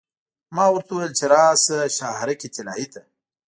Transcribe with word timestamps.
ما 0.55 0.65
ورته 0.73 0.91
وویل 0.93 1.13
چې 1.19 1.25
راشه 1.33 1.77
شهرک 1.97 2.41
طلایې 2.55 2.87
ته. 2.93 3.01